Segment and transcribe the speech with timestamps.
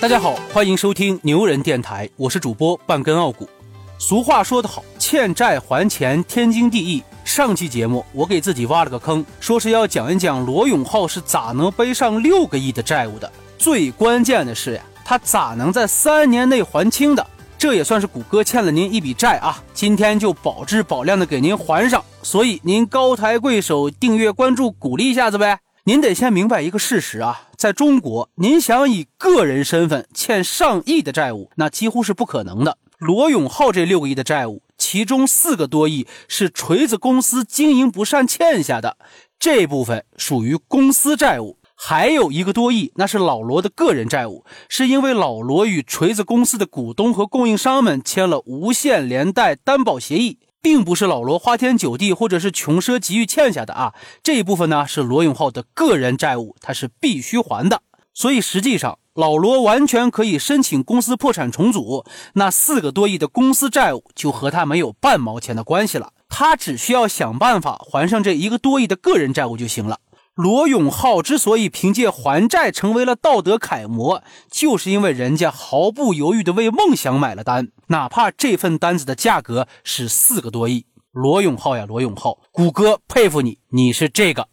[0.00, 3.48] 大家好，欢迎收听牛人电台，我是主播半根傲骨。
[3.98, 7.02] 俗话说得好，欠债还钱天经地义。
[7.24, 13.30] 上期节目我给自己挖了个坑，说是要讲一讲罗永浩是咋能背上六个亿的债务的。
[13.58, 17.26] 最关键的是呀，他咋能在三年内还清的？
[17.58, 22.04] 这也算是谷歌欠了您一笔债啊，今天就保质保量的给您还上。
[22.22, 25.58] 所以您高抬贵手，订阅关注，鼓励一下子呗。
[25.88, 32.76] 您得先明白一个事实啊，在中国，您想以个人身份欠上亿的债务，那几乎是不可能的。
[32.98, 38.98] 罗永浩这六个亿的债务，其中四个多亿是锤子公司经营不善欠下的，
[39.40, 50.38] 这部分属于公司债务；还有一个多亿，那是老罗的个人债务，是因为老罗与锤子公司的股东和供应商们签了无限连带担保协议。
[50.60, 57.82] 并不是老罗花天酒地或者是穷奢极欲欠下的啊，这一部分呢是罗永浩的个人债务，他是必须还的。
[58.14, 69.98] 所以实际上，老罗完全可以申请公司破产重组，那四个多亿的公司债务就和他没有半毛钱的关系了，他只需要想办法还上这一个多亿的个人债务就行了。
[70.38, 80.86] 罗永浩之所以凭借还债成为了道德楷模，就是因为人家毫不犹豫地为梦想买了单，哪怕这份单子的价格是四个多亿。
[81.10, 84.46] 罗永浩呀，罗永浩，谷歌佩服你，你是这个。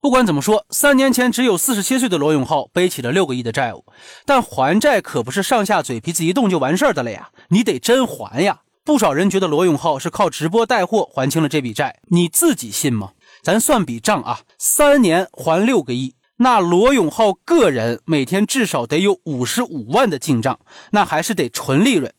[0.00, 3.84] 不管怎么说，三年前只有四十七岁的罗永浩背起了六个亿的债务，
[4.24, 8.60] 但还债可不是上下嘴皮子一动就完事儿的了呀，你得真还呀。
[8.84, 13.12] 不少人觉得罗永浩是靠直播带货还清了这笔债，你自己信吗？
[13.44, 20.58] 咱算笔账啊，三年还六个亿，那罗永浩个人每天至少得有五十五万的进账，
[20.92, 22.10] 那还是得纯利润。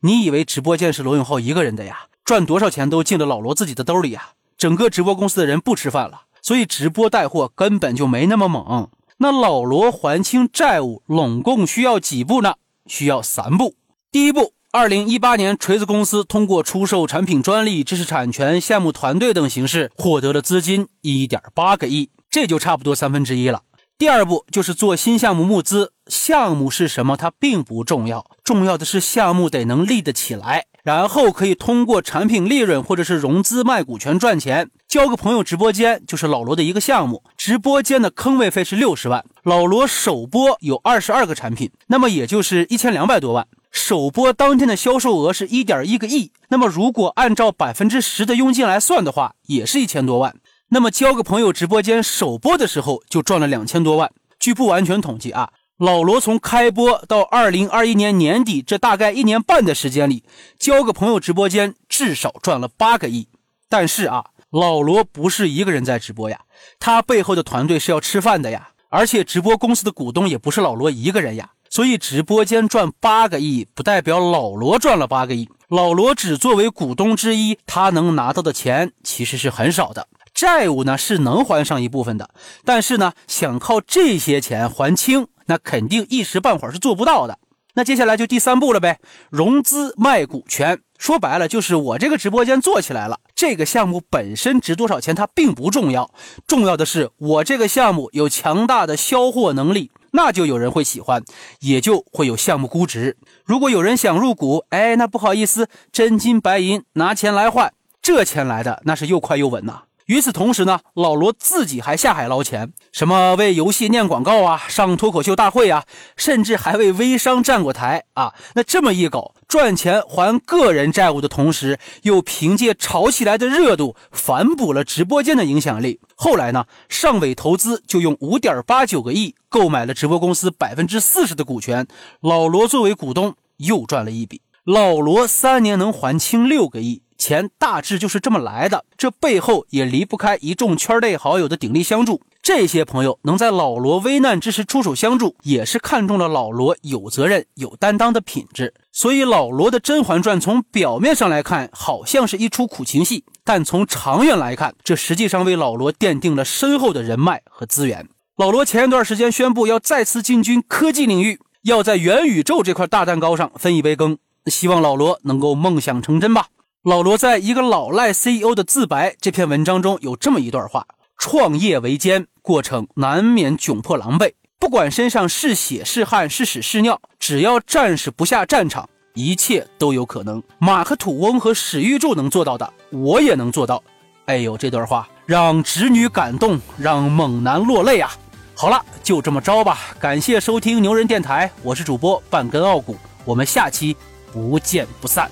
[0.00, 2.08] 你以为直播间是罗永浩一个人的呀？
[2.22, 4.32] 赚多少钱都进了老罗自己的兜里呀？
[4.58, 8.90] 整个直播公司的人不吃饭了，所以直播带货根本就没那么猛。
[9.16, 12.56] 那老罗还清债务，拢共需要几步呢？
[12.86, 13.74] 需要三步。
[14.12, 14.52] 第一步。
[14.74, 23.62] 二零一八年，锤子公司通过出售产品专利、知识产权、项目团队等形式获得了资金一点八个亿，这就差不多三分之一了。
[23.96, 34.68] 第二步就是做新项目募资，项目是什么它并不重要，重要的是项目得能立得起来，然后可以通过产品利润或者是融资卖股权赚钱。
[34.88, 43.46] 交个朋友直播间就是老罗的一个项目，直播间的坑位费是六十万，老罗首播有二十二个产品，那么也就是一千两百多万。
[43.74, 50.36] 首播当天的销售额是一点一个亿，那么如果按照百分之十的佣金来算的话，也是一千多万。
[50.68, 54.12] 那么交个朋友直播间首播的时候就赚了两千多万。
[54.38, 60.22] 据不完全统计啊，老罗从开播到二零二一年年底这大概一年半的时间里，
[60.56, 63.26] 交个朋友直播间至少赚了八个亿。
[63.68, 66.42] 但是啊，老罗不是一个人在直播呀，
[66.78, 71.50] 他背后的团队是要吃饭的呀，而且直播公司的股东也不是老罗一个人呀。
[71.74, 75.48] 所以直播间赚八个亿，不代表老罗赚了八个亿。
[75.66, 80.06] 老罗只作为股东之一，他能拿到的钱其实是很少的。
[80.32, 82.30] 债务呢是能还上一部分的，
[82.64, 87.40] 但是呢，想靠这些钱还清，那肯定一时半会儿是做不到的。
[87.74, 90.78] 那接下来就第三步了呗，融资卖股权。
[90.96, 96.14] 说白了就是我这个直播间做起来了，这个项目本身值多少钱它并不重要，
[96.46, 99.90] 重要的是我这个项目有强大的销货能力。
[100.16, 101.22] 那就有人会喜欢，
[101.58, 103.16] 也就会有项目估值。
[103.44, 109.82] 如果有人想入股，哎，那不好意思，真金白银拿钱来换，这钱来的那是又快又稳呐。
[110.06, 115.84] 与此同时呢，老罗自己还下海捞钱，什么为游戏念广告啊，上脱口秀大会啊，
[116.14, 118.34] 甚至还为微商站过台啊。
[118.54, 126.00] 那这么一搞，赚钱还个人债务的同时，又凭借炒起来的热度反哺了直播间的影响力。
[126.14, 131.86] 后来呢，上尾投资就用五点八九个亿购买了直播公司百分之四十的股权，
[132.20, 134.42] 老罗作为股东又赚了一笔。
[134.66, 137.03] 老罗三年能还清六个亿。
[137.16, 142.20] 钱大致就是这么来的，这背后也离不开一众圈内好友的鼎力相助。
[142.42, 148.74] 这些朋友能在老罗危难之时出手相助，也是看中了老罗有责任、有担当的品质。
[148.92, 158.06] 所以，老罗的《甄嬛传》从表面上来看，好像是一出苦情戏，但从长远来看，这实际上为老罗奠定了深厚的人脉和资源。
[158.36, 164.18] 老罗前一段时间宣布要再次进军科技领域，要在元宇宙这块大蛋糕上分一杯羹。
[164.46, 166.48] 希望老罗能够梦想成真吧。
[166.84, 170.86] 老罗在一个老赖 CEO 的自白这篇文章中有这么一段话：
[171.16, 174.34] 创业维艰，过程难免窘迫狼狈。
[174.58, 180.42] 不管身上是血是汗是屎是尿，只要战士不下战场，一切都有可能。
[180.58, 183.82] 马克吐翁和史玉柱能做到的，我也能做到。
[184.26, 188.12] 哎呦，这段话让直女感动，让猛男落泪啊！
[188.54, 189.78] 好了，就这么着吧。
[189.98, 192.94] 感谢收听牛人电台，我是主播半根傲骨，
[193.24, 193.96] 我们下期
[194.30, 195.30] 不见不散。